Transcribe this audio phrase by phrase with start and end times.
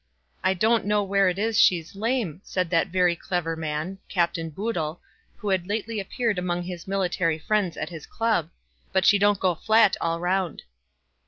[0.43, 4.99] "I don't know where it is she's lame," said that very clever man, Captain Boodle,
[5.37, 8.49] who had lately reappeared among his military friends at his club,
[8.91, 10.63] "but she don't go flat all round."